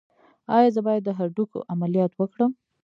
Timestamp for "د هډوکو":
1.05-1.59